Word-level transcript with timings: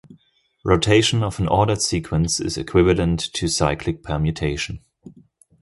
Rotation 0.65 1.21
of 1.21 1.39
an 1.39 1.47
ordered 1.47 1.79
sequence 1.83 2.39
is 2.39 2.57
equivalent 2.57 3.19
to 3.33 3.47
cyclic 3.47 4.01
permutation. 4.01 4.79